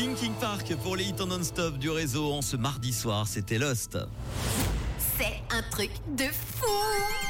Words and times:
Linking 0.00 0.32
Park 0.40 0.74
pour 0.82 0.96
les 0.96 1.04
hits 1.04 1.26
non-stop 1.28 1.76
du 1.76 1.90
réseau 1.90 2.32
en 2.32 2.40
ce 2.40 2.56
mardi 2.56 2.90
soir, 2.90 3.26
c'était 3.28 3.58
Lost. 3.58 3.98
C'est 5.18 5.42
un 5.54 5.60
truc 5.70 5.90
de 6.16 6.24
fou 6.24 7.29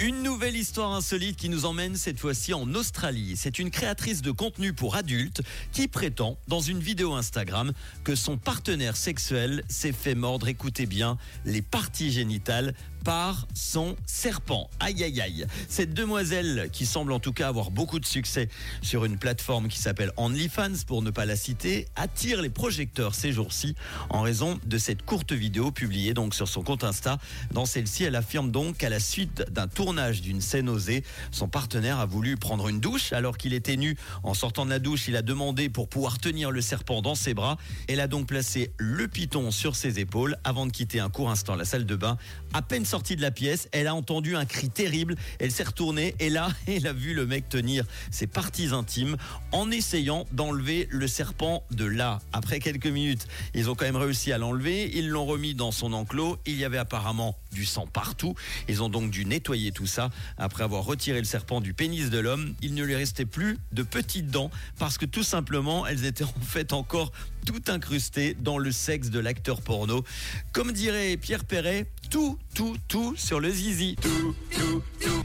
Une 0.00 0.22
nouvelle 0.22 0.56
histoire 0.56 0.92
insolite 0.92 1.36
qui 1.36 1.48
nous 1.48 1.64
emmène 1.64 1.96
cette 1.96 2.18
fois-ci 2.18 2.54
en 2.54 2.74
Australie. 2.74 3.34
C'est 3.36 3.58
une 3.58 3.70
créatrice 3.70 4.22
de 4.22 4.30
contenu 4.30 4.72
pour 4.72 4.96
adultes 4.96 5.42
qui 5.72 5.88
prétend 5.88 6.38
dans 6.48 6.60
une 6.60 6.80
vidéo 6.80 7.14
Instagram 7.14 7.72
que 8.04 8.14
son 8.14 8.36
partenaire 8.36 8.96
sexuel 8.96 9.62
s'est 9.68 9.92
fait 9.92 10.14
mordre, 10.14 10.48
écoutez 10.48 10.86
bien, 10.86 11.18
les 11.44 11.62
parties 11.62 12.10
génitales 12.10 12.74
par 13.04 13.48
son 13.54 13.96
serpent. 14.06 14.70
Aïe 14.78 15.02
aïe 15.02 15.20
aïe. 15.20 15.46
Cette 15.68 15.92
demoiselle, 15.92 16.68
qui 16.72 16.86
semble 16.86 17.12
en 17.12 17.18
tout 17.18 17.32
cas 17.32 17.48
avoir 17.48 17.70
beaucoup 17.70 17.98
de 17.98 18.06
succès 18.06 18.48
sur 18.80 19.04
une 19.04 19.18
plateforme 19.18 19.68
qui 19.68 19.78
s'appelle 19.78 20.12
OnlyFans, 20.16 20.84
pour 20.86 21.02
ne 21.02 21.10
pas 21.10 21.24
la 21.24 21.36
citer, 21.36 21.88
attire 21.96 22.42
les 22.42 22.50
projecteurs 22.50 23.14
ces 23.14 23.32
jours-ci 23.32 23.74
en 24.08 24.22
raison 24.22 24.58
de 24.64 24.78
cette 24.78 25.02
courte 25.02 25.32
vidéo 25.32 25.72
publiée 25.72 26.14
donc 26.14 26.34
sur 26.34 26.48
son 26.48 26.62
compte 26.62 26.84
Insta. 26.84 27.18
Dans 27.50 27.66
celle-ci, 27.66 28.04
elle 28.04 28.16
affirme 28.16 28.50
donc 28.50 28.81
qu'à 28.82 28.88
la 28.88 28.98
suite 28.98 29.44
d'un 29.48 29.68
tournage 29.68 30.22
d'une 30.22 30.40
scène 30.40 30.68
osée, 30.68 31.04
son 31.30 31.46
partenaire 31.46 32.00
a 32.00 32.04
voulu 32.04 32.36
prendre 32.36 32.66
une 32.66 32.80
douche 32.80 33.12
alors 33.12 33.38
qu'il 33.38 33.54
était 33.54 33.76
nu. 33.76 33.96
En 34.24 34.34
sortant 34.34 34.64
de 34.64 34.70
la 34.70 34.80
douche, 34.80 35.06
il 35.06 35.14
a 35.14 35.22
demandé 35.22 35.68
pour 35.68 35.88
pouvoir 35.88 36.18
tenir 36.18 36.50
le 36.50 36.60
serpent 36.60 37.00
dans 37.00 37.14
ses 37.14 37.32
bras. 37.32 37.58
Elle 37.86 38.00
a 38.00 38.08
donc 38.08 38.26
placé 38.26 38.72
le 38.78 39.06
python 39.06 39.52
sur 39.52 39.76
ses 39.76 40.00
épaules 40.00 40.36
avant 40.42 40.66
de 40.66 40.72
quitter 40.72 40.98
un 40.98 41.10
court 41.10 41.30
instant 41.30 41.54
la 41.54 41.64
salle 41.64 41.86
de 41.86 41.94
bain. 41.94 42.18
À 42.54 42.60
peine 42.60 42.84
sortie 42.84 43.14
de 43.14 43.22
la 43.22 43.30
pièce, 43.30 43.68
elle 43.70 43.86
a 43.86 43.94
entendu 43.94 44.34
un 44.34 44.46
cri 44.46 44.68
terrible. 44.68 45.14
Elle 45.38 45.52
s'est 45.52 45.62
retournée 45.62 46.16
et 46.18 46.28
là, 46.28 46.48
elle 46.66 46.88
a 46.88 46.92
vu 46.92 47.14
le 47.14 47.24
mec 47.24 47.48
tenir 47.48 47.84
ses 48.10 48.26
parties 48.26 48.70
intimes 48.72 49.16
en 49.52 49.70
essayant 49.70 50.26
d'enlever 50.32 50.88
le 50.90 51.06
serpent 51.06 51.62
de 51.70 51.84
là. 51.84 52.18
Après 52.32 52.58
quelques 52.58 52.88
minutes, 52.88 53.28
ils 53.54 53.70
ont 53.70 53.76
quand 53.76 53.84
même 53.84 53.94
réussi 53.94 54.32
à 54.32 54.38
l'enlever. 54.38 54.90
Ils 54.92 55.08
l'ont 55.08 55.26
remis 55.26 55.54
dans 55.54 55.70
son 55.70 55.92
enclos. 55.92 56.36
Il 56.46 56.56
y 56.56 56.64
avait 56.64 56.78
apparemment 56.78 57.36
du 57.52 57.64
sang 57.64 57.86
partout. 57.86 58.34
Ils 58.72 58.82
ont 58.82 58.88
donc 58.88 59.10
dû 59.10 59.26
nettoyer 59.26 59.70
tout 59.70 59.86
ça. 59.86 60.08
Après 60.38 60.64
avoir 60.64 60.84
retiré 60.84 61.18
le 61.18 61.26
serpent 61.26 61.60
du 61.60 61.74
pénis 61.74 62.08
de 62.08 62.18
l'homme, 62.18 62.54
il 62.62 62.72
ne 62.72 62.82
lui 62.82 62.94
restait 62.94 63.26
plus 63.26 63.58
de 63.72 63.82
petites 63.82 64.28
dents 64.28 64.50
parce 64.78 64.96
que 64.96 65.04
tout 65.04 65.22
simplement, 65.22 65.86
elles 65.86 66.06
étaient 66.06 66.24
en 66.24 66.40
fait 66.40 66.72
encore 66.72 67.12
tout 67.44 67.60
incrustées 67.68 68.34
dans 68.40 68.56
le 68.56 68.72
sexe 68.72 69.10
de 69.10 69.18
l'acteur 69.18 69.60
porno. 69.60 70.04
Comme 70.52 70.72
dirait 70.72 71.18
Pierre 71.18 71.44
Perret, 71.44 71.86
tout, 72.08 72.38
tout, 72.54 72.78
tout 72.88 73.14
sur 73.14 73.40
le 73.40 73.50
zizi. 73.50 73.96
Tout, 74.00 74.34
tout, 74.50 74.82
tout, 75.02 75.21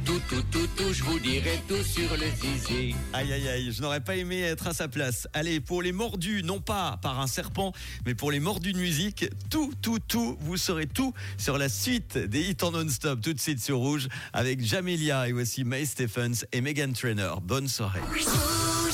je 0.92 1.04
vous 1.04 1.20
dirai 1.20 1.60
tout 1.68 1.84
sur 1.84 2.10
le 2.18 2.26
zizi. 2.42 2.96
Aïe, 3.14 3.34
aïe, 3.34 3.48
aïe, 3.48 3.72
je 3.72 3.82
n'aurais 3.82 4.00
pas 4.00 4.16
aimé 4.16 4.42
être 4.42 4.68
à 4.68 4.74
sa 4.74 4.88
place. 4.88 5.28
Allez, 5.34 5.60
pour 5.60 5.82
les 5.82 5.92
mordus, 5.92 6.44
non 6.44 6.60
pas 6.60 6.98
par 7.02 7.20
un 7.20 7.28
serpent, 7.28 7.74
mais 8.06 8.16
pour 8.16 8.32
les 8.32 8.40
mordus 8.40 8.74
de 8.74 8.78
musique, 8.78 9.26
tout, 9.50 9.74
tout, 9.82 10.00
tout, 10.00 10.38
vous 10.42 10.58
saurez 10.58 10.88
tout 10.88 11.14
sur 11.38 11.58
la 11.58 11.70
suite 11.70 12.18
des 12.18 12.42
hits 12.42 12.58
en 12.62 12.72
non-stop, 12.72 13.22
tout 13.22 13.34
de 13.34 13.40
suite 13.40 13.62
sur 13.62 13.78
Rouge, 13.78 14.08
avec 14.34 14.64
Jamelia 14.64 15.28
et 15.28 15.32
voici 15.32 15.64
May 15.64 15.86
Stephens 15.86 16.46
et 16.52 16.62
Megan 16.62 16.94
Trainer. 16.94 17.34
Bonne 17.42 17.68
soirée. 17.68 18.02